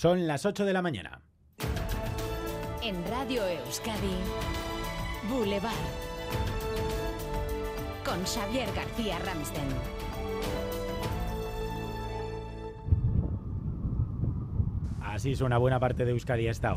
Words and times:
Son 0.00 0.28
las 0.28 0.46
8 0.46 0.64
de 0.64 0.72
la 0.72 0.80
mañana. 0.80 1.22
En 2.84 3.04
Radio 3.10 3.44
Euskadi, 3.44 4.14
Boulevard. 5.28 5.74
Con 8.04 8.22
Xavier 8.24 8.68
García 8.76 9.18
Ramsten. 9.18 9.66
Así 15.02 15.34
suena 15.34 15.58
buena 15.58 15.80
parte 15.80 16.04
de 16.04 16.12
Euskadi 16.12 16.46
a 16.46 16.52
esta 16.52 16.70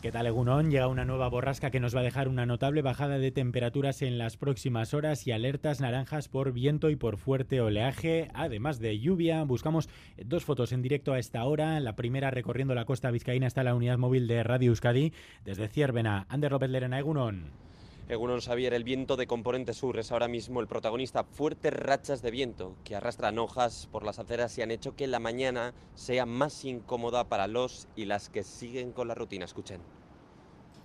¿Qué 0.00 0.10
tal, 0.10 0.26
Egunon? 0.26 0.70
Llega 0.70 0.88
una 0.88 1.04
nueva 1.04 1.28
borrasca 1.28 1.70
que 1.70 1.78
nos 1.78 1.94
va 1.94 2.00
a 2.00 2.04
dejar 2.04 2.26
una 2.26 2.46
notable 2.46 2.80
bajada 2.80 3.18
de 3.18 3.30
temperaturas 3.32 4.00
en 4.00 4.16
las 4.16 4.38
próximas 4.38 4.94
horas 4.94 5.26
y 5.26 5.32
alertas 5.32 5.82
naranjas 5.82 6.28
por 6.28 6.52
viento 6.52 6.88
y 6.88 6.96
por 6.96 7.18
fuerte 7.18 7.60
oleaje, 7.60 8.30
además 8.32 8.78
de 8.78 8.98
lluvia. 8.98 9.44
Buscamos 9.44 9.90
dos 10.24 10.46
fotos 10.46 10.72
en 10.72 10.80
directo 10.80 11.12
a 11.12 11.18
esta 11.18 11.44
hora. 11.44 11.78
La 11.80 11.96
primera 11.96 12.30
recorriendo 12.30 12.74
la 12.74 12.86
costa 12.86 13.10
vizcaína 13.10 13.46
está 13.46 13.62
la 13.62 13.74
unidad 13.74 13.98
móvil 13.98 14.26
de 14.26 14.42
Radio 14.42 14.70
Euskadi 14.70 15.12
desde 15.44 15.68
Ciervena. 15.68 16.24
Ander 16.30 16.52
López 16.52 16.70
Lerena, 16.70 16.98
Egunon. 16.98 17.69
Egunon 18.10 18.40
Xavier, 18.40 18.74
el 18.74 18.82
viento 18.82 19.16
de 19.16 19.28
componente 19.28 19.72
sur 19.72 19.96
es 19.96 20.10
ahora 20.10 20.26
mismo 20.26 20.60
el 20.60 20.66
protagonista. 20.66 21.22
Fuertes 21.22 21.72
rachas 21.72 22.22
de 22.22 22.32
viento 22.32 22.74
que 22.82 22.96
arrastran 22.96 23.38
hojas 23.38 23.88
por 23.92 24.04
las 24.04 24.18
aceras 24.18 24.58
y 24.58 24.62
han 24.62 24.72
hecho 24.72 24.96
que 24.96 25.06
la 25.06 25.20
mañana 25.20 25.74
sea 25.94 26.26
más 26.26 26.64
incómoda 26.64 27.28
para 27.28 27.46
los 27.46 27.86
y 27.94 28.06
las 28.06 28.28
que 28.28 28.42
siguen 28.42 28.90
con 28.90 29.06
la 29.06 29.14
rutina. 29.14 29.44
Escuchen. 29.44 29.80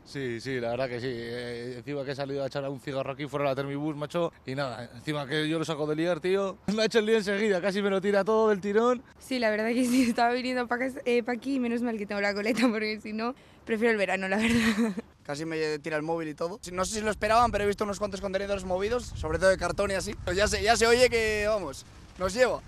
Sí, 0.04 0.40
sí, 0.40 0.60
la 0.60 0.70
verdad 0.70 0.88
que 0.88 1.00
sí. 1.00 1.08
Eh, 1.10 1.78
encima 1.80 2.06
que 2.06 2.12
he 2.12 2.16
salido 2.16 2.44
a 2.44 2.46
echar 2.46 2.70
un 2.70 2.80
cigarro 2.80 3.14
aquí 3.14 3.26
fuera 3.26 3.46
de 3.46 3.52
la 3.52 3.56
Termibus, 3.56 3.96
macho. 3.96 4.32
Y 4.46 4.54
nada, 4.54 4.88
encima 4.94 5.26
que 5.26 5.50
yo 5.50 5.58
lo 5.58 5.66
saco 5.66 5.88
de 5.88 5.96
liar, 5.96 6.20
tío. 6.20 6.60
Me 6.76 6.84
ha 6.84 6.86
hecho 6.86 7.00
el 7.00 7.08
lío 7.08 7.18
enseguida, 7.18 7.60
casi 7.60 7.82
me 7.82 7.90
lo 7.90 8.00
tira 8.02 8.24
todo 8.24 8.50
del 8.50 8.62
tirón. 8.62 9.02
Sí, 9.18 9.40
la 9.40 9.50
verdad 9.50 9.70
que 9.70 9.84
sí, 9.86 10.04
estaba 10.10 10.32
viniendo 10.32 10.68
para 10.68 10.90
eh, 11.06 11.24
pa 11.24 11.32
aquí 11.32 11.56
y 11.56 11.60
menos 11.60 11.82
mal 11.82 11.98
que 11.98 12.06
tengo 12.06 12.22
la 12.22 12.36
coleta 12.36 12.68
porque 12.70 13.02
si 13.02 13.14
no, 13.14 13.34
prefiero 13.66 13.94
el 13.94 13.98
verano, 13.98 14.28
la 14.28 14.38
verdad. 14.38 14.94
Casi 15.26 15.44
me 15.44 15.80
tira 15.80 15.98
el 15.98 16.04
móvil 16.04 16.30
y 16.30 16.36
todo. 16.36 16.60
No 16.72 16.86
sé 16.86 16.96
si 16.96 17.02
lo 17.02 17.10
esperaban, 17.10 17.52
pero 17.52 17.64
he 17.64 17.68
visto 17.68 17.84
unos 17.84 17.98
cuantos 17.98 18.22
contenedores 18.22 18.64
movidos, 18.64 19.06
sobre 19.16 19.40
todo 19.40 19.50
de 19.50 19.58
cartón 19.58 19.90
y 19.90 19.96
así. 19.96 20.16
Ya 20.36 20.48
se, 20.48 20.62
ya 20.62 20.78
se 20.78 20.86
oye 20.86 21.10
que, 21.10 21.46
vamos, 21.48 21.86
nos 22.20 22.34
lleva. 22.34 22.62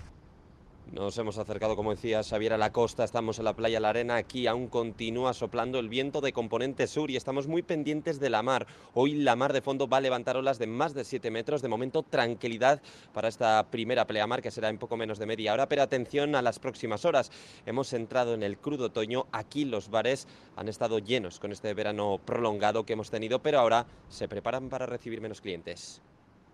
Nos 0.92 1.18
hemos 1.18 1.36
acercado, 1.36 1.76
como 1.76 1.90
decía 1.90 2.22
Xavier, 2.22 2.54
a 2.54 2.58
la 2.58 2.72
costa, 2.72 3.04
estamos 3.04 3.38
en 3.38 3.44
la 3.44 3.54
playa 3.54 3.78
La 3.78 3.90
Arena, 3.90 4.16
aquí 4.16 4.46
aún 4.46 4.68
continúa 4.68 5.34
soplando 5.34 5.78
el 5.78 5.90
viento 5.90 6.22
de 6.22 6.32
componente 6.32 6.86
sur 6.86 7.10
y 7.10 7.16
estamos 7.16 7.46
muy 7.46 7.60
pendientes 7.60 8.18
de 8.20 8.30
la 8.30 8.42
mar. 8.42 8.66
Hoy 8.94 9.12
la 9.12 9.36
mar 9.36 9.52
de 9.52 9.60
fondo 9.60 9.86
va 9.86 9.98
a 9.98 10.00
levantar 10.00 10.38
olas 10.38 10.58
de 10.58 10.66
más 10.66 10.94
de 10.94 11.04
7 11.04 11.30
metros, 11.30 11.60
de 11.60 11.68
momento 11.68 12.02
tranquilidad 12.04 12.80
para 13.12 13.28
esta 13.28 13.66
primera 13.70 14.06
pleamar 14.06 14.40
que 14.40 14.50
será 14.50 14.70
en 14.70 14.78
poco 14.78 14.96
menos 14.96 15.18
de 15.18 15.26
media 15.26 15.52
hora, 15.52 15.68
pero 15.68 15.82
atención 15.82 16.34
a 16.34 16.40
las 16.40 16.58
próximas 16.58 17.04
horas. 17.04 17.30
Hemos 17.66 17.92
entrado 17.92 18.32
en 18.32 18.42
el 18.42 18.56
crudo 18.56 18.86
otoño, 18.86 19.26
aquí 19.30 19.66
los 19.66 19.90
bares 19.90 20.26
han 20.56 20.68
estado 20.70 21.00
llenos 21.00 21.38
con 21.38 21.52
este 21.52 21.74
verano 21.74 22.18
prolongado 22.24 22.86
que 22.86 22.94
hemos 22.94 23.10
tenido, 23.10 23.40
pero 23.40 23.60
ahora 23.60 23.86
se 24.08 24.26
preparan 24.26 24.70
para 24.70 24.86
recibir 24.86 25.20
menos 25.20 25.42
clientes. 25.42 26.00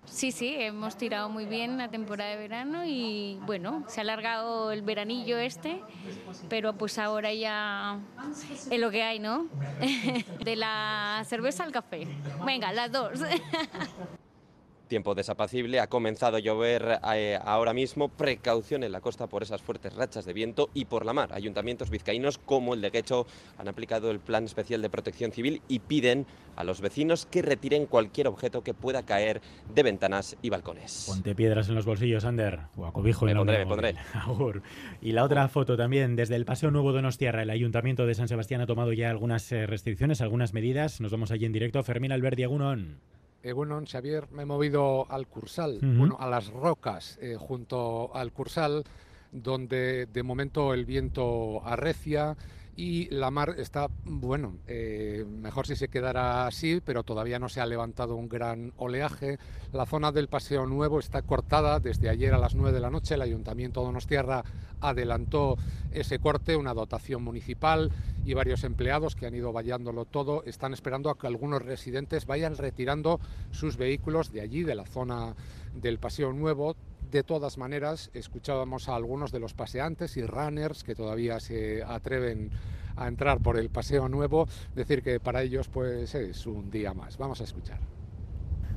Sí, 0.06 0.30
sí, 0.32 0.54
hemos 0.56 0.96
tirado 0.96 1.28
muy 1.28 1.44
bien 1.44 1.76
la 1.76 1.88
temporada 1.88 2.30
de 2.30 2.36
verano 2.36 2.84
y 2.84 3.38
bueno, 3.46 3.84
se 3.88 4.00
ha 4.00 4.02
alargado 4.02 4.70
el 4.70 4.82
veranillo 4.82 5.38
este, 5.38 5.80
pero 6.48 6.74
pues 6.74 6.98
ahora 6.98 7.32
ya 7.32 7.98
es 8.70 8.78
lo 8.78 8.90
que 8.90 9.02
hay, 9.02 9.18
¿no? 9.18 9.48
De 10.44 10.56
la 10.56 11.22
cerveza 11.26 11.64
al 11.64 11.72
café. 11.72 12.06
Venga, 12.44 12.72
las 12.72 12.92
dos. 12.92 13.18
Tiempo 14.88 15.14
desapacible, 15.14 15.80
ha 15.80 15.86
comenzado 15.86 16.36
a 16.36 16.40
llover 16.40 16.98
eh, 17.14 17.38
ahora 17.42 17.72
mismo, 17.72 18.08
precaución 18.08 18.84
en 18.84 18.92
la 18.92 19.00
costa 19.00 19.26
por 19.26 19.42
esas 19.42 19.62
fuertes 19.62 19.94
rachas 19.94 20.26
de 20.26 20.32
viento 20.32 20.68
y 20.74 20.84
por 20.84 21.06
la 21.06 21.12
mar. 21.12 21.30
Ayuntamientos 21.32 21.90
vizcaínos 21.90 22.38
como 22.38 22.74
el 22.74 22.82
de 22.82 22.90
Quecho 22.90 23.26
han 23.56 23.68
aplicado 23.68 24.10
el 24.10 24.20
plan 24.20 24.44
especial 24.44 24.82
de 24.82 24.90
protección 24.90 25.32
civil 25.32 25.62
y 25.68 25.78
piden 25.78 26.26
a 26.56 26.64
los 26.64 26.80
vecinos 26.80 27.26
que 27.26 27.42
retiren 27.42 27.86
cualquier 27.86 28.28
objeto 28.28 28.62
que 28.62 28.74
pueda 28.74 29.04
caer 29.04 29.40
de 29.74 29.82
ventanas 29.82 30.36
y 30.42 30.50
balcones. 30.50 31.06
Ponte 31.08 31.34
piedras 31.34 31.68
en 31.68 31.74
los 31.74 31.86
bolsillos, 31.86 32.24
Ander, 32.24 32.60
o 32.76 32.86
acobijo 32.86 33.24
Me 33.24 33.32
en 33.32 33.38
la 33.38 33.40
pondré, 33.40 33.56
unidad 33.62 33.66
me 33.66 33.82
pondré. 33.82 33.96
Agur. 34.20 34.62
Y 35.00 35.12
la 35.12 35.24
otra 35.24 35.48
foto 35.48 35.76
también, 35.76 36.14
desde 36.14 36.36
el 36.36 36.44
Paseo 36.44 36.70
Nuevo 36.70 36.92
Donostiarra, 36.92 37.42
el 37.42 37.50
Ayuntamiento 37.50 38.06
de 38.06 38.14
San 38.14 38.28
Sebastián 38.28 38.60
ha 38.60 38.66
tomado 38.66 38.92
ya 38.92 39.10
algunas 39.10 39.50
eh, 39.52 39.66
restricciones, 39.66 40.20
algunas 40.20 40.52
medidas. 40.52 41.00
Nos 41.00 41.10
vamos 41.10 41.30
allí 41.30 41.46
en 41.46 41.52
directo. 41.52 41.82
Fermín 41.82 42.12
Alberdi, 42.12 42.44
Agunon. 42.44 43.00
Eh, 43.44 43.52
bueno, 43.52 43.78
Xavier, 43.86 44.30
me 44.32 44.44
he 44.44 44.46
movido 44.46 45.06
al 45.10 45.26
Cursal, 45.26 45.78
bueno, 45.82 46.16
a 46.18 46.26
las 46.26 46.46
rocas 46.46 47.18
eh, 47.20 47.36
junto 47.38 48.16
al 48.16 48.32
Cursal, 48.32 48.84
donde 49.32 50.06
de 50.06 50.22
momento 50.22 50.72
el 50.72 50.86
viento 50.86 51.60
arrecia 51.62 52.38
y 52.76 53.08
la 53.10 53.30
mar 53.30 53.54
está, 53.58 53.88
bueno, 54.04 54.56
eh, 54.66 55.24
mejor 55.28 55.66
si 55.66 55.76
se 55.76 55.88
quedara 55.88 56.46
así, 56.46 56.80
pero 56.84 57.04
todavía 57.04 57.38
no 57.38 57.48
se 57.48 57.60
ha 57.60 57.66
levantado 57.66 58.16
un 58.16 58.28
gran 58.28 58.72
oleaje. 58.76 59.38
La 59.72 59.86
zona 59.86 60.10
del 60.10 60.28
Paseo 60.28 60.66
Nuevo 60.66 60.98
está 60.98 61.22
cortada 61.22 61.78
desde 61.78 62.08
ayer 62.08 62.34
a 62.34 62.38
las 62.38 62.54
9 62.54 62.72
de 62.72 62.80
la 62.80 62.90
noche. 62.90 63.14
El 63.14 63.22
Ayuntamiento 63.22 63.80
de 63.80 63.86
Donostiarra 63.86 64.44
adelantó 64.80 65.56
ese 65.92 66.18
corte, 66.18 66.56
una 66.56 66.74
dotación 66.74 67.22
municipal 67.22 67.92
y 68.24 68.34
varios 68.34 68.64
empleados 68.64 69.14
que 69.14 69.26
han 69.26 69.34
ido 69.34 69.52
vallándolo 69.52 70.04
todo 70.04 70.42
están 70.44 70.72
esperando 70.72 71.10
a 71.10 71.18
que 71.18 71.26
algunos 71.26 71.62
residentes 71.62 72.26
vayan 72.26 72.56
retirando 72.56 73.20
sus 73.52 73.76
vehículos 73.76 74.32
de 74.32 74.40
allí, 74.40 74.64
de 74.64 74.74
la 74.74 74.86
zona 74.86 75.34
del 75.74 75.98
Paseo 75.98 76.32
Nuevo. 76.32 76.76
De 77.14 77.22
todas 77.22 77.58
maneras, 77.58 78.10
escuchábamos 78.12 78.88
a 78.88 78.96
algunos 78.96 79.30
de 79.30 79.38
los 79.38 79.54
paseantes 79.54 80.16
y 80.16 80.26
runners 80.26 80.82
que 80.82 80.96
todavía 80.96 81.38
se 81.38 81.80
atreven 81.84 82.50
a 82.96 83.06
entrar 83.06 83.38
por 83.38 83.56
el 83.56 83.70
Paseo 83.70 84.08
Nuevo, 84.08 84.48
decir 84.74 85.00
que 85.00 85.20
para 85.20 85.42
ellos 85.42 85.68
pues 85.68 86.12
es 86.16 86.44
un 86.44 86.72
día 86.72 86.92
más. 86.92 87.16
Vamos 87.16 87.40
a 87.40 87.44
escuchar. 87.44 87.78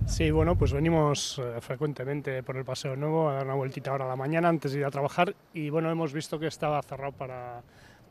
Sí, 0.06 0.30
bueno, 0.30 0.56
pues 0.56 0.72
venimos 0.72 1.40
eh, 1.40 1.60
frecuentemente 1.62 2.44
por 2.44 2.58
el 2.58 2.64
Paseo 2.64 2.96
Nuevo 2.96 3.28
a 3.28 3.34
dar 3.34 3.46
una 3.46 3.56
vueltita 3.56 3.90
ahora 3.90 4.06
a 4.06 4.10
la 4.10 4.16
mañana 4.16 4.50
antes 4.50 4.72
de 4.72 4.82
ir 4.82 4.86
a 4.86 4.92
trabajar 4.92 5.36
y 5.52 5.72
bueno, 5.72 5.90
hemos 5.90 6.14
visto 6.14 6.38
que 6.38 6.46
estaba 6.46 6.80
cerrado 6.84 7.14
para, 7.14 7.64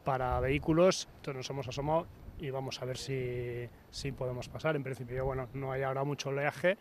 para 0.03 0.41
vehículos, 0.41 1.07
entonces 1.19 1.37
nos 1.37 1.51
hemos 1.51 1.69
asomado 1.69 2.09
y 2.41 2.51
vamos 2.51 2.83
a 2.83 2.85
ver 2.85 2.99
si, 2.99 3.69
si 3.93 4.11
podemos 4.11 4.49
pasar. 4.49 4.75
En 4.75 4.83
principio, 4.83 5.25
bueno, 5.25 5.47
no 5.55 5.71
hay 5.71 5.85
ahora 5.85 6.03
mucho 6.03 6.31
oleaje 6.31 6.77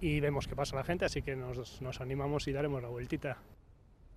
y 0.00 0.20
vemos 0.20 0.46
qué 0.46 0.56
pasa 0.56 0.76
la 0.76 0.84
gente, 0.84 1.04
así 1.04 1.22
que 1.22 1.36
nos, 1.36 1.80
nos 1.82 2.00
animamos 2.00 2.48
y 2.48 2.52
daremos 2.52 2.82
la 2.82 2.88
vueltita. 2.88 3.38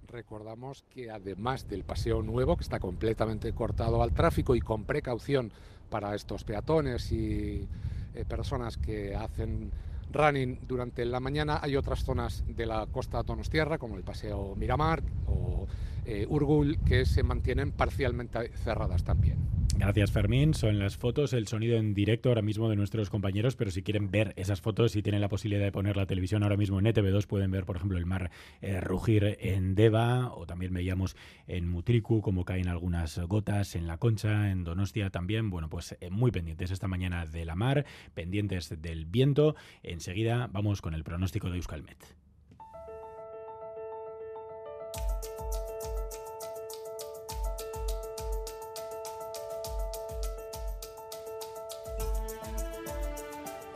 Recordamos 0.08 0.84
que 0.90 1.10
además 1.10 1.68
del 1.68 1.84
Paseo 1.84 2.22
Nuevo, 2.22 2.56
que 2.56 2.64
está 2.64 2.80
completamente 2.80 3.52
cortado 3.54 4.04
al 4.04 4.14
tráfico 4.14 4.56
y 4.56 4.62
con 4.62 4.86
precaución 4.86 5.52
para 5.90 6.16
estos 6.16 6.44
peatones 6.44 7.12
y 7.12 7.68
eh, 8.14 8.26
personas 8.26 8.78
que 8.78 9.16
hacen 9.16 9.72
running 10.14 10.60
durante 10.68 11.06
la 11.06 11.20
mañana, 11.20 11.60
hay 11.62 11.76
otras 11.76 12.04
zonas 12.04 12.44
de 12.48 12.66
la 12.66 12.86
costa 12.88 13.24
donostiarra, 13.24 13.78
como 13.78 13.98
el 13.98 14.04
Paseo 14.04 14.56
Miramar 14.56 15.04
o 15.28 15.68
eh, 16.06 16.26
Urgul, 16.30 16.80
que 16.86 17.06
se 17.06 17.24
mantienen 17.24 17.72
parcialmente 17.72 18.50
cerradas 18.58 19.04
también. 19.04 19.54
Gracias, 19.76 20.12
Fermín. 20.12 20.54
Son 20.54 20.78
las 20.78 20.98
fotos, 20.98 21.34
el 21.34 21.48
sonido 21.48 21.78
en 21.78 21.96
directo 21.96 22.30
ahora 22.30 22.44
mismo 22.44 22.70
de 22.70 22.76
nuestros 22.76 23.10
compañeros, 23.10 23.56
pero 23.56 23.72
si 23.72 23.82
quieren 23.82 24.12
ver 24.12 24.34
esas 24.36 24.62
fotos 24.62 24.96
y 24.96 25.02
tienen 25.02 25.20
la 25.20 25.30
posibilidad 25.30 25.66
de 25.66 25.72
poner 25.72 25.98
la 25.98 26.06
televisión 26.06 26.44
ahora 26.44 26.58
mismo 26.58 26.78
en 26.78 26.86
E 26.86 26.94
ETV2, 26.94 27.26
pueden 27.26 27.50
ver, 27.50 27.66
por 27.66 27.78
ejemplo, 27.78 27.98
el 27.98 28.06
mar 28.06 28.30
eh, 28.62 28.80
rugir 28.80 29.36
en 29.40 29.74
Deva, 29.74 30.32
o 30.36 30.46
también 30.46 30.74
veíamos 30.74 31.16
en 31.48 31.68
Mutriku 31.68 32.22
cómo 32.22 32.46
caen 32.46 32.68
algunas 32.68 33.18
gotas 33.20 33.76
en 33.76 33.88
la 33.88 33.98
Concha, 33.98 34.52
en 34.52 34.64
Donostia 34.64 35.10
también. 35.10 35.50
Bueno, 35.50 35.70
pues 35.70 35.98
eh, 36.00 36.12
muy 36.12 36.30
pendientes 36.30 36.70
esta 36.70 36.88
mañana 36.88 37.26
de 37.26 37.44
la 37.44 37.56
mar, 37.56 37.86
pendientes 38.14 38.80
del 38.80 39.06
viento. 39.06 39.56
Enseguida 40.04 40.50
vamos 40.52 40.82
con 40.82 40.96
el 40.96 41.06
pronóstico 41.06 41.50
de 41.50 41.56
Euskalmet. 41.56 42.23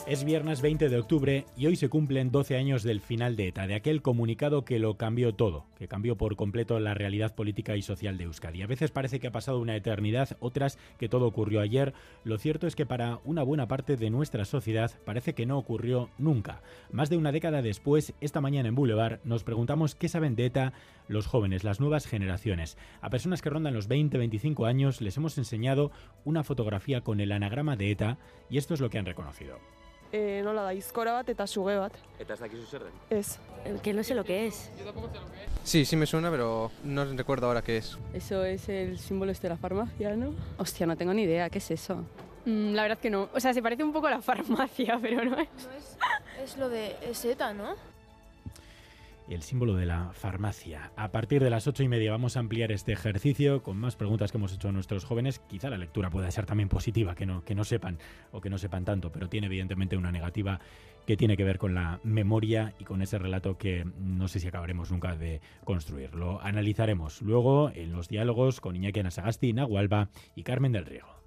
Es 0.08 0.24
viernes 0.24 0.62
20 0.62 0.88
de 0.88 0.98
octubre 1.00 1.46
y 1.58 1.66
hoy 1.66 1.76
se 1.76 1.90
cumplen 1.90 2.32
12 2.32 2.56
años 2.56 2.82
del 2.82 3.02
final 3.02 3.36
de 3.36 3.50
ETA, 3.50 3.68
de 3.68 3.76
aquel 3.76 4.02
comunicado 4.02 4.64
que 4.64 4.80
lo 4.80 4.96
cambió 4.96 5.36
todo, 5.36 5.66
que 5.78 5.90
cambió 5.90 6.16
por 6.16 6.38
completo 6.38 6.80
la 6.80 6.94
realidad 6.94 7.36
política 7.36 7.76
y 7.76 7.82
social 7.82 8.18
de 8.18 8.24
Euskadi. 8.24 8.62
A 8.62 8.68
veces 8.68 8.92
parece 8.92 9.20
que 9.20 9.28
ha 9.28 9.34
pasado 9.34 9.60
una 9.60 9.76
eternidad, 9.76 10.38
otras 10.40 10.78
que 10.98 11.10
todo 11.10 11.28
ocurrió 11.28 11.60
ayer. 11.60 11.94
Lo 12.24 12.38
cierto 12.38 12.68
es 12.68 12.78
que 12.78 12.86
para 12.86 13.20
una 13.26 13.44
buena 13.44 13.68
parte 13.68 13.98
de 13.98 14.10
nuestra 14.10 14.46
sociedad 14.46 14.92
parece 15.04 15.34
que 15.34 15.46
no 15.46 15.58
ocurrió 15.58 16.10
nunca. 16.18 16.62
Más 16.90 17.10
de 17.10 17.18
una 17.18 17.34
década 17.34 17.62
después, 17.62 18.14
esta 18.22 18.40
mañana 18.40 18.70
en 18.70 18.76
Boulevard, 18.76 19.20
nos 19.26 19.44
preguntamos 19.44 19.94
qué 19.94 20.08
saben 20.08 20.38
de 20.38 20.46
ETA 20.46 20.72
los 21.10 21.28
jóvenes, 21.28 21.66
las 21.66 21.82
nuevas 21.82 22.08
generaciones. 22.08 22.78
A 23.02 23.10
personas 23.10 23.42
que 23.42 23.50
rondan 23.50 23.74
los 23.74 23.90
20-25 23.90 24.70
años 24.70 25.02
les 25.02 25.18
hemos 25.18 25.38
enseñado 25.38 25.92
una 26.24 26.46
fotografía 26.46 27.02
con 27.02 27.20
el 27.20 27.34
anagrama 27.34 27.76
de 27.76 27.92
ETA 27.92 28.18
y 28.50 28.58
esto 28.58 28.74
es 28.74 28.80
lo 28.80 28.90
que 28.90 29.00
han 29.00 29.06
reconocido. 29.06 29.60
E, 30.12 30.42
nola 30.44 30.64
da, 30.64 30.74
izkora 30.74 31.14
bat 31.14 31.30
eta 31.30 31.48
suge 31.48 31.76
bat. 31.78 31.94
Eta 32.20 32.34
ez 32.34 32.40
dakizu 32.40 32.66
zer 32.66 32.84
den? 32.88 32.94
Ez. 33.10 33.38
Que 33.84 33.94
no 33.94 34.04
sé 34.04 34.16
lo 34.16 34.24
que 34.24 34.48
es. 34.48 34.72
Sí, 35.64 35.84
sí 35.86 35.96
me 35.96 36.06
suena, 36.06 36.32
pero 36.32 36.72
no 36.84 37.06
recuerdo 37.06 37.48
ahora 37.48 37.62
qué 37.62 37.78
es. 37.78 37.98
Eso 38.14 38.44
es 38.46 38.70
el 38.70 38.98
símbolo 39.00 39.32
este 39.32 39.48
de 39.48 39.54
la 39.54 39.58
farmacia, 39.58 40.16
¿no? 40.16 40.34
Hostia, 40.58 40.86
no 40.86 40.96
tengo 40.96 41.14
ni 41.14 41.24
idea, 41.24 41.50
¿qué 41.50 41.58
es 41.58 41.72
eso? 41.72 42.06
Mm, 42.46 42.74
la 42.74 42.84
verdad 42.84 42.98
que 42.98 43.10
no. 43.10 43.30
O 43.34 43.40
sea, 43.40 43.54
se 43.54 43.62
parece 43.62 43.84
un 43.84 43.92
poco 43.92 44.08
a 44.08 44.12
la 44.12 44.22
farmacia, 44.22 44.98
pero 45.02 45.26
no 45.26 45.38
es. 45.38 45.50
No 45.66 45.74
es, 45.74 45.98
es 46.44 46.58
lo 46.58 46.70
de 46.70 46.96
ESETA, 47.02 47.54
¿no? 47.54 47.76
El 49.30 49.42
símbolo 49.42 49.76
de 49.76 49.86
la 49.86 50.12
farmacia. 50.14 50.92
A 50.96 51.12
partir 51.12 51.44
de 51.44 51.50
las 51.50 51.68
ocho 51.68 51.84
y 51.84 51.88
media 51.88 52.12
vamos 52.12 52.38
a 52.38 52.40
ampliar 52.40 52.72
este 52.72 52.94
ejercicio 52.94 53.64
con 53.64 53.78
más 53.78 53.96
preguntas 53.96 54.32
que 54.32 54.38
hemos 54.38 54.54
hecho 54.54 54.70
a 54.70 54.72
nuestros 54.72 55.06
jóvenes. 55.06 55.40
Quizá 55.40 55.70
la 55.70 55.78
lectura 55.78 56.10
pueda 56.10 56.32
ser 56.32 56.46
también 56.46 56.70
positiva, 56.70 57.16
que 57.16 57.26
no, 57.26 57.44
que 57.44 57.56
no 57.56 57.64
sepan 57.64 58.00
o 58.32 58.42
que 58.42 58.50
no 58.50 58.58
sepan 58.58 58.86
tanto, 58.86 59.12
pero 59.12 59.30
tiene 59.30 59.48
evidentemente 59.48 59.98
una 59.98 60.12
negativa 60.12 60.60
que 61.06 61.18
tiene 61.18 61.38
que 61.38 61.46
ver 61.46 61.58
con 61.58 61.74
la 61.74 62.00
memoria 62.04 62.74
y 62.80 62.84
con 62.84 63.02
ese 63.02 63.18
relato 63.18 63.58
que 63.58 63.86
no 63.98 64.28
sé 64.28 64.40
si 64.40 64.48
acabaremos 64.48 64.92
nunca 64.92 65.16
de 65.16 65.42
construir. 65.64 66.14
Lo 66.14 66.42
analizaremos 66.42 67.22
luego 67.22 67.72
en 67.74 67.94
los 67.94 68.10
diálogos 68.10 68.60
con 68.60 68.76
Iñaki 68.76 69.00
Anasagasti, 69.00 69.54
Nahualba 69.54 70.10
y 70.36 70.44
Carmen 70.44 70.74
del 70.74 70.86
Riego. 70.86 71.27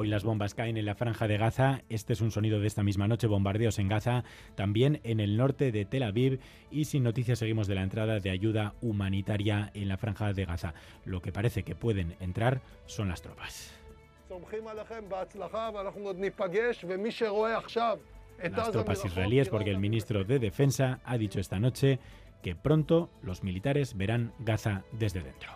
Hoy 0.00 0.06
las 0.06 0.22
bombas 0.22 0.54
caen 0.54 0.76
en 0.76 0.84
la 0.84 0.94
franja 0.94 1.26
de 1.26 1.38
Gaza. 1.38 1.82
Este 1.88 2.12
es 2.12 2.20
un 2.20 2.30
sonido 2.30 2.60
de 2.60 2.68
esta 2.68 2.84
misma 2.84 3.08
noche. 3.08 3.26
Bombardeos 3.26 3.80
en 3.80 3.88
Gaza, 3.88 4.22
también 4.54 5.00
en 5.02 5.18
el 5.18 5.36
norte 5.36 5.72
de 5.72 5.84
Tel 5.86 6.04
Aviv. 6.04 6.38
Y 6.70 6.84
sin 6.84 7.02
noticias 7.02 7.40
seguimos 7.40 7.66
de 7.66 7.74
la 7.74 7.82
entrada 7.82 8.20
de 8.20 8.30
ayuda 8.30 8.74
humanitaria 8.80 9.72
en 9.74 9.88
la 9.88 9.96
franja 9.96 10.32
de 10.32 10.44
Gaza. 10.44 10.72
Lo 11.04 11.20
que 11.20 11.32
parece 11.32 11.64
que 11.64 11.74
pueden 11.74 12.14
entrar 12.20 12.60
son 12.86 13.08
las 13.08 13.22
tropas. 13.22 13.74
Las 18.40 18.70
tropas 18.70 19.04
israelíes, 19.04 19.48
porque 19.48 19.70
el 19.70 19.78
ministro 19.78 20.22
de 20.22 20.38
Defensa 20.38 21.00
ha 21.04 21.18
dicho 21.18 21.40
esta 21.40 21.58
noche 21.58 21.98
que 22.40 22.54
pronto 22.54 23.10
los 23.20 23.42
militares 23.42 23.96
verán 23.96 24.32
Gaza 24.38 24.84
desde 24.92 25.24
dentro. 25.24 25.50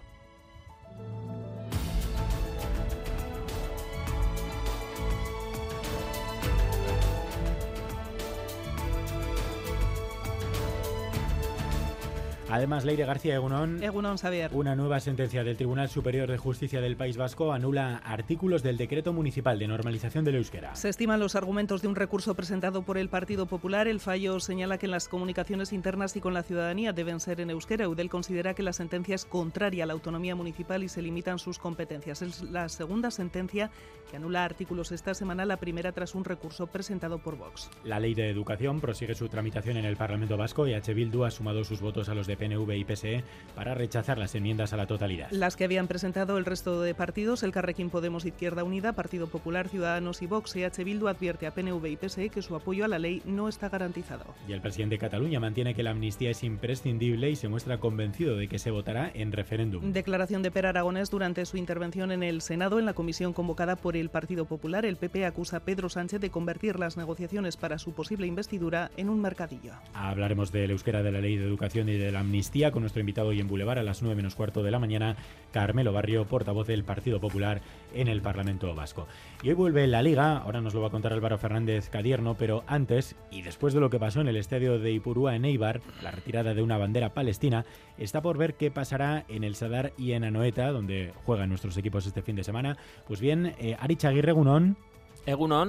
Además, 12.53 12.85
Leire 12.85 13.07
García 13.07 13.35
Egunón. 13.35 13.83
Egunón 13.83 14.19
Xavier. 14.19 14.51
Una 14.53 14.77
nueva 14.77 15.01
sentencia 15.01 15.43
del 15.43 15.57
Tribunal 15.57 15.89
Superior 15.89 16.31
de 16.31 16.37
Justicia 16.37 16.83
del 16.83 16.97
País 16.97 17.17
Vasco 17.17 17.51
anula 17.51 17.97
artículos 18.05 18.63
del 18.63 18.77
decreto 18.77 19.15
municipal 19.15 19.59
de 19.59 19.67
normalización 19.67 20.23
del 20.23 20.35
euskera. 20.35 20.75
Se 20.75 20.91
estiman 20.91 21.19
los 21.19 21.35
argumentos 21.35 21.81
de 21.81 21.89
un 21.89 21.97
recurso 21.97 22.35
presentado 22.35 22.83
por 22.83 22.99
el 22.99 23.09
Partido 23.09 23.47
Popular. 23.47 23.89
El 23.89 24.01
fallo 24.01 24.39
señala 24.39 24.77
que 24.77 24.87
las 24.87 25.09
comunicaciones 25.09 25.73
internas 25.73 26.15
y 26.15 26.21
con 26.21 26.35
la 26.35 26.43
ciudadanía 26.43 26.93
deben 26.93 27.21
ser 27.21 27.41
en 27.41 27.49
euskera. 27.49 27.87
Eudel 27.87 28.11
considera 28.11 28.53
que 28.53 28.63
la 28.63 28.75
sentencia 28.75 29.15
es 29.15 29.25
contraria 29.25 29.85
a 29.85 29.87
la 29.87 29.95
autonomía 29.95 30.35
municipal 30.35 30.83
y 30.83 30.91
se 30.91 31.01
limitan 31.01 31.39
sus 31.39 31.59
competencias. 31.59 32.21
Es 32.21 32.43
la 32.43 32.69
segunda 32.69 33.11
sentencia 33.11 33.71
que 34.11 34.19
anula 34.19 34.45
artículos 34.45 34.93
esta 34.93 35.15
semana, 35.15 35.47
la 35.47 35.57
primera 35.57 35.93
tras 35.93 36.15
un 36.15 36.23
recurso 36.23 36.67
presentado 36.67 37.19
por 37.19 37.39
Vox. 37.39 37.71
La 37.83 37.99
ley 37.99 38.13
de 38.13 38.29
educación 38.29 38.79
prosigue 38.79 39.15
su 39.15 39.31
tramitación 39.31 39.79
en 39.79 39.87
el 39.87 39.97
Parlamento 39.97 40.37
Vasco 40.37 40.69
y 40.69 40.75
H. 40.75 40.93
Bildu 40.93 41.25
ha 41.25 41.31
sumado 41.31 41.65
sus 41.65 41.81
votos 41.81 42.11
a 42.11 42.15
los 42.15 42.27
de 42.27 42.42
PNV 42.43 42.77
y 42.77 42.85
PSE 42.85 43.25
para 43.55 43.75
rechazar 43.75 44.19
las 44.19 44.35
enmiendas 44.35 44.73
a 44.73 44.77
la 44.77 44.87
totalidad. 44.87 45.31
Las 45.31 45.57
que 45.57 45.65
habían 45.65 45.87
presentado 45.87 46.39
el 46.39 46.45
resto 46.45 46.81
de 46.81 46.95
partidos, 46.95 47.43
el 47.43 47.53
Carrequín 47.53 47.91
Podemos 47.91 48.25
Izquierda 48.25 48.65
Unida, 48.65 48.95
Partido 48.95 49.29
Popular, 49.29 49.69
Ciudadanos 49.69 50.23
y 50.23 50.27
Vox, 50.27 50.57
EH 50.57 50.85
Bildu 50.85 51.09
advierte 51.09 51.47
a 51.47 51.55
PNV 51.55 51.87
y 51.87 51.97
PSE 51.97 52.29
que 52.31 52.43
su 52.43 52.57
apoyo 52.57 52.85
a 52.85 52.89
la 52.89 52.99
ley 52.99 53.23
no 53.25 53.49
está 53.49 53.69
garantizado. 53.69 54.25
Y 54.49 54.53
el 54.53 54.61
presidente 54.61 54.95
de 54.95 54.99
Cataluña 54.99 55.39
mantiene 55.39 55.75
que 55.75 55.83
la 55.83 55.91
amnistía 55.91 56.31
es 56.31 56.43
imprescindible 56.43 57.31
y 57.31 57.37
se 57.37 57.49
muestra 57.49 57.79
convencido 57.79 58.37
de 58.37 58.49
que 58.49 58.59
se 58.59 58.71
votará 58.71 59.11
en 59.15 59.33
referéndum. 59.33 59.93
Declaración 59.93 60.43
de 60.43 60.51
Per 60.51 60.67
Aragonés 60.67 61.11
durante 61.11 61.45
su 61.47 61.57
intervención 61.57 62.11
en 62.11 62.23
el 62.23 62.41
Senado 62.41 62.79
en 62.79 62.87
la 62.87 62.95
comisión 62.95 63.33
convocada 63.33 63.77
por 63.77 63.97
el 63.97 64.09
Partido 64.09 64.47
Popular. 64.47 64.85
El 64.85 64.97
PP 64.97 65.27
acusa 65.27 65.59
a 65.59 65.61
Pedro 65.61 65.89
Sánchez 65.89 66.21
de 66.21 66.31
convertir 66.31 66.79
las 66.79 66.97
negociaciones 66.97 67.57
para 67.57 67.79
su 67.79 67.93
posible 67.93 68.27
investidura 68.27 68.91
en 68.97 69.09
un 69.09 69.21
mercadillo. 69.21 69.75
Hablaremos 69.95 70.51
del 70.53 70.71
euskera 70.71 71.03
de 71.03 71.13
la 71.13 71.21
ley 71.21 71.37
de 71.37 71.45
educación 71.45 71.89
y 71.89 71.97
de 71.97 72.11
la 72.11 72.21
amnistía 72.21 72.32
con 72.73 72.81
nuestro 72.81 73.01
invitado 73.01 73.29
hoy 73.29 73.41
en 73.41 73.47
Boulevard 73.47 73.79
a 73.79 73.83
las 73.83 74.01
9 74.01 74.17
menos 74.17 74.35
cuarto 74.35 74.63
de 74.63 74.71
la 74.71 74.79
mañana, 74.79 75.17
Carmelo 75.53 75.93
Barrio, 75.93 76.25
portavoz 76.25 76.67
del 76.67 76.83
Partido 76.83 77.21
Popular 77.21 77.61
en 77.95 78.09
el 78.09 78.23
Parlamento 78.23 78.75
Vasco. 78.75 79.07
Y 79.43 79.51
hoy 79.51 79.55
vuelve 79.55 79.87
la 79.87 80.01
Liga, 80.01 80.39
ahora 80.39 80.63
nos 80.63 80.73
lo 80.73 80.81
va 80.81 80.87
a 80.87 80.91
contar 80.91 81.13
Álvaro 81.13 81.37
Fernández 81.37 81.91
Cadierno, 81.91 82.35
pero 82.39 82.65
antes 82.67 83.17
y 83.31 83.43
después 83.43 83.75
de 83.75 83.81
lo 83.81 83.91
que 83.91 83.99
pasó 83.99 84.23
en 84.23 84.29
el 84.29 84.37
estadio 84.37 84.79
de 84.79 84.93
Ipurúa 84.93 85.37
en 85.37 85.45
Eibar, 85.45 85.83
la 86.03 86.11
retirada 86.11 86.55
de 86.55 86.63
una 86.63 86.79
bandera 86.79 87.13
palestina, 87.13 87.67
está 87.99 88.23
por 88.23 88.39
ver 88.39 88.55
qué 88.55 88.71
pasará 88.71 89.27
en 89.29 89.45
el 89.45 89.55
Sadar 89.55 89.93
y 89.99 90.13
en 90.13 90.25
Anoeta, 90.25 90.73
donde 90.73 91.13
juegan 91.27 91.51
nuestros 91.51 91.77
equipos 91.77 92.07
este 92.07 92.23
fin 92.23 92.37
de 92.37 92.45
semana. 92.45 92.79
Pues 93.07 93.21
bien, 93.21 93.55
eh, 93.59 93.77
Arich 93.79 94.07
Aguirre 94.07 94.33
Gunón, 94.33 94.79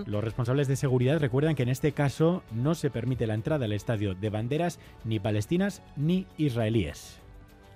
Los 0.05 0.23
responsables 0.23 0.67
de 0.67 0.75
seguridad 0.75 1.19
recuerdan 1.19 1.55
que 1.55 1.63
en 1.63 1.69
este 1.69 1.91
caso 1.91 2.43
no 2.51 2.75
se 2.75 2.89
permite 2.89 3.27
la 3.27 3.33
entrada 3.33 3.65
al 3.65 3.73
estadio 3.73 4.15
de 4.15 4.29
banderas 4.29 4.79
ni 5.03 5.19
palestinas 5.19 5.81
ni 5.95 6.25
israelíes. 6.37 7.22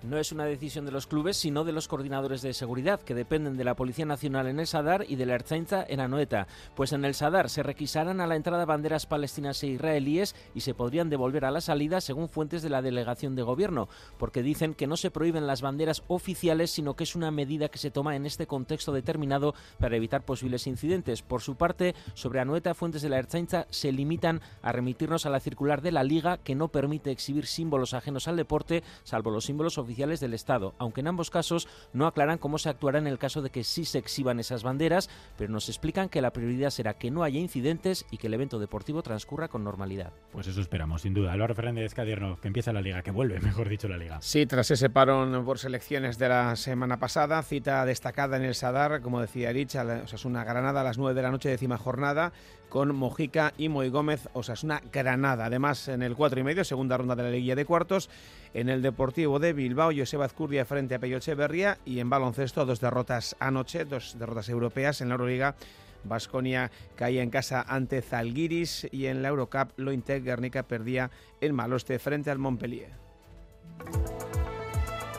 No 0.04 0.20
es 0.20 0.32
una 0.32 0.46
decisión 0.46 0.86
de 0.86 0.92
los 0.92 1.08
clubes, 1.08 1.38
sino 1.38 1.64
de 1.64 1.72
los 1.72 1.88
coordinadores 1.88 2.44
de 2.44 2.54
seguridad, 2.54 3.02
que 3.02 3.16
dependen 3.16 3.58
de 3.58 3.64
la 3.64 3.76
Policía 3.76 4.06
Nacional 4.06 4.46
en 4.46 4.60
el 4.60 4.68
Sadar 4.68 5.06
y 5.08 5.16
de 5.16 5.26
la 5.26 5.34
Ertzaintza 5.34 5.84
en 5.88 6.00
Anoeta. 6.00 6.48
Pues 6.76 6.94
en 6.94 7.04
el 7.04 7.16
Sadar 7.16 7.50
se 7.50 7.64
requisarán 7.64 8.22
a 8.22 8.28
la 8.28 8.36
entrada 8.36 8.66
banderas 8.66 9.08
palestinas 9.08 9.64
e 9.64 9.68
israelíes 9.68 10.36
y 10.54 10.62
se 10.62 10.76
podrían 10.76 11.10
devolver 11.10 11.46
a 11.46 11.52
la 11.52 11.62
salida, 11.62 12.00
según 12.00 12.30
fuentes 12.30 12.62
de 12.62 12.70
la 12.70 12.84
delegación 12.84 13.36
de 13.36 13.42
gobierno, 13.42 13.90
porque 14.20 14.44
dicen 14.44 14.76
que 14.76 14.86
no 14.86 14.98
se 14.98 15.10
prohíben 15.10 15.48
las 15.48 15.64
banderas 15.64 16.04
oficiales, 16.08 16.70
sino 16.70 16.96
que 16.96 17.04
es 17.04 17.16
una 17.16 17.32
medida 17.32 17.70
que 17.70 17.80
se 17.80 17.90
toma 17.90 18.16
en 18.16 18.28
este 18.28 18.46
contexto 18.46 18.92
determinado 18.92 19.56
para 19.80 19.96
evitar 19.96 20.22
posibles 20.22 20.68
incidentes. 20.68 21.24
Por 21.24 21.42
su 21.42 21.56
parte, 21.56 21.96
sobre 22.14 22.40
Anoeta, 22.40 22.76
fuentes 22.76 23.02
de 23.02 23.10
la 23.10 23.18
Ertzaintza 23.18 23.66
se 23.72 23.92
limitan 23.92 24.42
a 24.62 24.72
remitirnos 24.72 25.26
a 25.26 25.32
la 25.32 25.40
circular 25.40 25.82
de 25.82 25.92
la 25.92 26.04
Liga, 26.04 26.38
que 26.38 26.54
no 26.54 26.68
permite 26.68 27.10
exhibir 27.10 27.48
símbolos 27.48 27.96
ajenos 27.96 28.28
al 28.28 28.38
deporte, 28.38 28.84
salvo 29.04 29.32
los 29.32 29.46
símbolos 29.46 29.80
oficiales 29.80 29.87
oficiales 29.88 30.20
del 30.20 30.34
Estado, 30.34 30.76
aunque 30.78 31.00
en 31.02 31.08
ambos 31.08 31.30
casos 31.30 31.68
no 31.94 32.08
aclaran 32.08 32.38
cómo 32.38 32.58
se 32.58 32.70
actuará 32.70 33.00
en 33.00 33.08
el 33.08 33.18
caso 33.18 33.42
de 33.42 33.50
que 33.50 33.64
sí 33.64 33.86
se 33.86 33.98
exhiban 33.98 34.40
esas 34.40 34.64
banderas, 34.64 35.10
pero 35.38 35.52
nos 35.52 35.70
explican 35.70 36.10
que 36.10 36.22
la 36.22 36.34
prioridad 36.34 36.72
será 36.72 36.96
que 36.96 37.10
no 37.10 37.24
haya 37.24 37.40
incidentes 37.40 38.06
y 38.12 38.18
que 38.18 38.28
el 38.28 38.34
evento 38.34 38.60
deportivo 38.60 39.02
transcurra 39.02 39.48
con 39.48 39.64
normalidad. 39.64 40.12
Pues 40.32 40.48
eso 40.48 40.60
esperamos, 40.60 41.04
sin 41.04 41.14
duda. 41.14 41.32
Álvaro 41.32 41.56
Fernández 41.56 41.94
Cadierno, 41.94 42.40
que 42.42 42.48
empieza 42.48 42.74
la 42.74 42.82
liga, 42.82 43.02
que 43.02 43.12
vuelve, 43.12 43.40
mejor 43.42 43.70
dicho, 43.70 43.88
la 43.88 43.98
liga. 43.98 44.20
Sí, 44.22 44.46
tras 44.46 44.70
ese 44.72 44.90
parón 44.90 45.46
por 45.46 45.58
selecciones 45.58 46.18
de 46.18 46.30
la 46.30 46.56
semana 46.56 47.00
pasada, 47.00 47.42
cita 47.44 47.86
destacada 47.86 48.36
en 48.36 48.44
el 48.44 48.56
Sadar, 48.56 49.02
como 49.02 49.22
decía 49.22 49.50
Erich, 49.50 49.76
Osasuna 49.76 50.44
Granada 50.44 50.82
a 50.82 50.84
las 50.84 50.98
9 50.98 51.16
de 51.16 51.22
la 51.22 51.32
noche, 51.32 51.50
décima 51.50 51.78
jornada, 51.78 52.34
con 52.70 52.96
Mojica 52.96 53.54
y 53.58 53.70
Moy 53.70 53.90
Gómez, 53.90 54.28
Osasuna 54.34 54.82
Granada. 54.92 55.46
Además, 55.46 55.88
en 55.88 56.02
el 56.02 56.16
4 56.16 56.40
y 56.40 56.44
medio, 56.44 56.64
segunda 56.64 56.98
ronda 56.98 57.16
de 57.16 57.24
la 57.24 57.30
liguilla 57.30 57.56
de 57.56 57.66
cuartos, 57.66 58.10
en 58.54 58.70
el 58.70 58.82
Deportivo 58.82 59.40
de 59.40 59.54
Bilbao, 59.54 59.92
Joseba 59.96 60.26
Azcurdia 60.26 60.66
frente 60.66 60.96
a 60.96 61.00
Peyo 61.00 61.18
Echeverría 61.18 61.78
y 61.86 62.00
en 62.00 62.10
baloncesto 62.10 62.66
dos 62.66 62.80
derrotas 62.80 63.36
anoche, 63.40 63.86
dos 63.86 64.18
derrotas 64.18 64.50
europeas 64.50 65.02
en 65.02 65.10
la 65.10 65.16
Euroliga. 65.16 65.56
Basconia 66.04 66.72
caía 66.96 67.24
en 67.24 67.30
casa 67.30 67.66
ante 67.68 68.02
Zalgiris 68.02 68.88
y 68.92 69.08
en 69.08 69.22
la 69.22 69.30
Eurocup 69.30 69.72
Lointec 69.78 70.24
Guernica 70.24 70.64
perdía 70.64 71.12
en 71.42 71.56
Maloste 71.56 72.00
frente 72.00 72.32
al 72.32 72.40
Montpellier. 72.40 72.92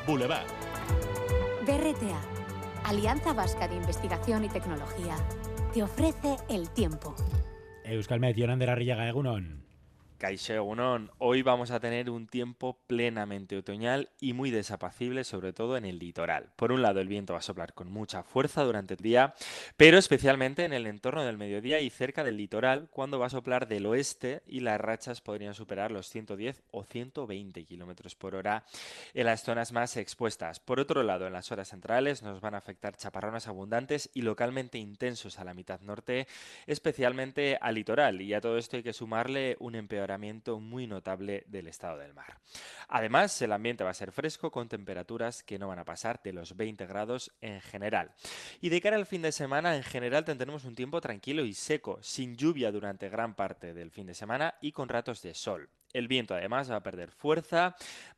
Boulevard. 0.06 0.46
BRTA, 1.66 2.18
Alianza 2.84 3.34
Vasca 3.34 3.68
de 3.68 3.76
Investigación 3.76 4.44
y 4.44 4.48
Tecnología, 4.48 5.16
te 5.74 5.82
ofrece 5.82 6.36
el 6.48 6.70
tiempo. 6.70 7.14
Euskalmet, 7.96 8.36
Yonander 8.36 8.70
Arriaga, 8.70 9.08
Egunon. 9.08 9.67
Caixo 10.18 10.64
Unón, 10.64 11.12
hoy 11.18 11.42
vamos 11.42 11.70
a 11.70 11.78
tener 11.78 12.10
un 12.10 12.26
tiempo 12.26 12.76
plenamente 12.88 13.56
otoñal 13.56 14.08
y 14.18 14.32
muy 14.32 14.50
desapacible, 14.50 15.22
sobre 15.22 15.52
todo 15.52 15.76
en 15.76 15.84
el 15.84 16.00
litoral. 16.00 16.50
Por 16.56 16.72
un 16.72 16.82
lado, 16.82 17.00
el 17.00 17.06
viento 17.06 17.34
va 17.34 17.38
a 17.38 17.42
soplar 17.42 17.72
con 17.72 17.88
mucha 17.92 18.24
fuerza 18.24 18.64
durante 18.64 18.94
el 18.94 19.00
día, 19.00 19.34
pero 19.76 19.96
especialmente 19.96 20.64
en 20.64 20.72
el 20.72 20.88
entorno 20.88 21.24
del 21.24 21.38
mediodía 21.38 21.78
y 21.78 21.88
cerca 21.88 22.24
del 22.24 22.36
litoral, 22.36 22.88
cuando 22.90 23.20
va 23.20 23.26
a 23.26 23.30
soplar 23.30 23.68
del 23.68 23.86
oeste 23.86 24.42
y 24.44 24.58
las 24.58 24.80
rachas 24.80 25.20
podrían 25.20 25.54
superar 25.54 25.92
los 25.92 26.08
110 26.08 26.64
o 26.72 26.82
120 26.82 27.64
kilómetros 27.64 28.16
por 28.16 28.34
hora 28.34 28.64
en 29.14 29.24
las 29.24 29.44
zonas 29.44 29.70
más 29.70 29.96
expuestas. 29.96 30.58
Por 30.58 30.80
otro 30.80 31.04
lado, 31.04 31.28
en 31.28 31.32
las 31.32 31.52
horas 31.52 31.68
centrales 31.68 32.24
nos 32.24 32.40
van 32.40 32.56
a 32.56 32.58
afectar 32.58 32.96
chaparrones 32.96 33.46
abundantes 33.46 34.10
y 34.14 34.22
localmente 34.22 34.78
intensos 34.78 35.38
a 35.38 35.44
la 35.44 35.54
mitad 35.54 35.80
norte, 35.82 36.26
especialmente 36.66 37.56
al 37.60 37.76
litoral. 37.76 38.20
Y 38.20 38.34
a 38.34 38.40
todo 38.40 38.58
esto 38.58 38.76
hay 38.76 38.82
que 38.82 38.92
sumarle 38.92 39.56
un 39.60 39.76
empeoramiento 39.76 40.07
muy 40.60 40.86
notable 40.86 41.44
del 41.48 41.66
estado 41.66 41.98
del 41.98 42.14
mar. 42.14 42.38
Además, 42.88 43.40
el 43.42 43.52
ambiente 43.52 43.84
va 43.84 43.90
a 43.90 43.94
ser 43.94 44.12
fresco 44.12 44.50
con 44.50 44.68
temperaturas 44.68 45.42
que 45.42 45.58
no 45.58 45.68
van 45.68 45.78
a 45.78 45.84
pasar 45.84 46.20
de 46.22 46.32
los 46.32 46.56
20 46.56 46.86
grados 46.86 47.30
en 47.40 47.60
general. 47.60 48.14
Y 48.60 48.70
de 48.70 48.80
cara 48.80 48.96
al 48.96 49.06
fin 49.06 49.22
de 49.22 49.32
semana, 49.32 49.76
en 49.76 49.82
general 49.82 50.24
tendremos 50.24 50.64
un 50.64 50.74
tiempo 50.74 51.00
tranquilo 51.00 51.44
y 51.44 51.54
seco, 51.54 51.98
sin 52.02 52.36
lluvia 52.36 52.72
durante 52.72 53.08
gran 53.08 53.34
parte 53.34 53.74
del 53.74 53.90
fin 53.90 54.06
de 54.06 54.14
semana 54.14 54.54
y 54.60 54.72
con 54.72 54.88
ratos 54.88 55.22
de 55.22 55.34
sol. 55.34 55.68
El 55.92 56.06
viento 56.06 56.34
además 56.34 56.70
va 56.70 56.76
a 56.76 56.82
perder 56.82 57.10
fuerza, 57.10 57.74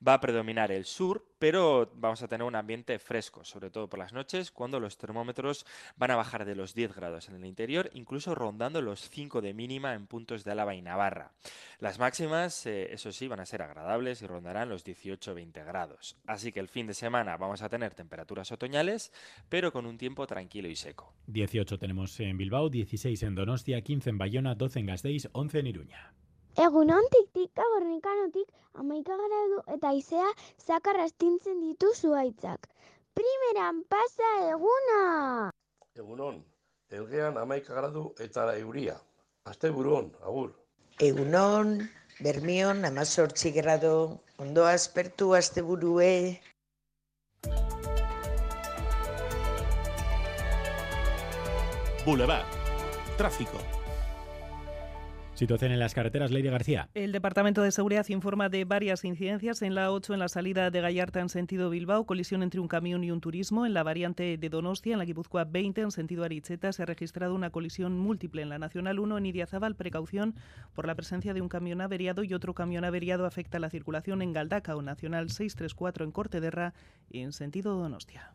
va 0.07 0.15
a 0.15 0.21
predominar 0.21 0.73
el 0.73 0.85
sur, 0.85 1.25
pero 1.39 1.91
vamos 1.95 2.21
a 2.23 2.29
tener 2.29 2.45
un 2.47 2.57
ambiente 2.57 2.99
fresco, 2.99 3.45
sobre 3.45 3.71
todo 3.71 3.89
por 3.89 3.99
las 3.99 4.13
noches, 4.13 4.51
cuando 4.51 4.81
los 4.81 4.99
termómetros 4.99 5.65
van 5.97 6.11
a 6.11 6.17
bajar 6.17 6.45
de 6.45 6.57
los 6.57 6.75
10 6.75 6.95
grados 6.95 7.29
en 7.29 7.37
el 7.37 7.47
interior, 7.47 7.89
incluso 7.95 8.35
rondando 8.35 8.83
los 8.83 9.09
5 9.09 9.41
de 9.41 9.55
mínima 9.55 9.95
en 9.95 10.07
puntos 10.07 10.43
de 10.45 10.51
Álava 10.51 10.75
y 10.75 10.83
Navarra. 10.83 11.33
Las 11.79 11.99
máximas, 11.99 12.67
eh, 12.67 12.93
eso 12.93 13.13
sí, 13.13 13.29
van 13.29 13.41
a 13.41 13.47
ser 13.47 13.63
agradables 13.63 14.21
y 14.21 14.27
rondarán 14.27 14.69
los 14.69 14.85
18-20 14.85 15.65
grados. 15.65 16.17
Así 16.27 16.53
que 16.53 16.61
el 16.61 16.69
fin 16.69 16.89
de 16.89 16.95
semana 16.95 17.37
vamos 17.37 17.63
a 17.63 17.69
tener 17.69 17.95
temperaturas 17.95 18.51
otoñales, 18.53 19.13
pero 19.49 19.73
con 19.73 19.87
un 19.87 19.97
tiempo 19.97 20.27
tranquilo 20.27 20.69
y 20.69 20.77
seco. 20.77 21.15
18 21.29 21.79
tenemos 21.79 22.19
en 22.21 22.37
Bilbao, 22.37 22.69
16 22.69 23.23
en 23.23 23.35
Donostia, 23.35 23.81
15 23.81 24.11
en 24.11 24.19
Bayona, 24.19 24.55
12 24.57 24.81
en 24.81 24.87
Gasteiz, 24.87 25.29
11 25.33 25.59
en 25.61 25.67
Iruña. 25.69 26.13
Egunontik 26.59 27.31
tika 27.33 27.63
gornikanotik 27.63 28.49
amaika 28.75 29.15
gradu 29.15 29.61
eta 29.71 29.93
izea 29.95 30.27
zakar 30.59 30.99
astintzen 30.99 31.61
ditu 31.63 31.93
zuaitzak. 31.95 32.67
Primeran 33.15 33.85
pasa 33.89 34.51
eguna! 34.51 35.51
Egunon, 35.95 36.43
elgean 36.91 37.39
amaika 37.39 37.75
gradu 37.75 38.15
eta 38.19 38.51
euria. 38.59 38.97
Aste 39.47 39.71
buruon, 39.71 40.11
agur. 40.23 40.51
Egunon, 40.99 41.89
bermion, 42.21 42.85
amazortzi 42.85 43.53
grado, 43.53 44.21
ondo 44.39 44.67
aspertu 44.67 45.35
aste 45.35 45.63
burue. 45.63 46.41
Boulevard. 52.05 52.47
Tráfico. 53.17 53.80
Situación 55.41 55.73
en 55.73 55.79
las 55.79 55.95
carreteras, 55.95 56.33
Lady 56.33 56.51
García. 56.51 56.91
El 56.93 57.13
Departamento 57.13 57.63
de 57.63 57.73
Seguridad 57.73 58.07
informa 58.11 58.51
de 58.51 58.67
varias 58.67 59.07
incidencias. 59.07 59.63
En 59.63 59.75
la 59.75 59.91
8, 59.91 60.13
en 60.13 60.21
la 60.21 60.29
salida 60.29 60.71
de 60.71 60.83
Gallarta 60.83 61.19
en 61.21 61.31
sentido 61.31 61.71
Bilbao, 61.71 62.05
colisión 62.05 62.43
entre 62.43 62.61
un 62.61 62.69
camión 62.69 63.03
y 63.05 63.11
un 63.11 63.23
turismo. 63.23 63.65
En 63.65 63.73
la 63.73 63.83
variante 63.83 64.37
de 64.37 64.49
Donostia, 64.51 64.93
en 64.93 64.99
la 64.99 65.07
Guipúzcoa 65.07 65.45
20, 65.45 65.81
en 65.81 65.93
sentido 65.93 66.25
Aricheta, 66.25 66.75
se 66.75 66.83
ha 66.83 66.85
registrado 66.85 67.35
una 67.35 67.49
colisión 67.49 67.99
múltiple. 67.99 68.43
En 68.43 68.51
la 68.51 68.59
Nacional 68.59 68.99
1, 68.99 69.17
en 69.17 69.25
Idiazábal, 69.25 69.77
precaución 69.77 70.35
por 70.75 70.87
la 70.87 70.95
presencia 70.95 71.33
de 71.33 71.41
un 71.41 71.49
camión 71.49 71.81
averiado 71.81 72.23
y 72.23 72.35
otro 72.35 72.53
camión 72.53 72.85
averiado 72.85 73.25
afecta 73.25 73.59
la 73.59 73.71
circulación 73.71 74.21
en 74.21 74.35
Galdaca 74.35 74.77
o 74.77 74.83
Nacional 74.83 75.31
634 75.31 76.05
en 76.05 76.13
Cortederra, 76.13 76.75
en 77.11 77.33
sentido 77.33 77.79
Donostia. 77.79 78.35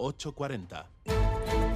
840. 0.00 1.69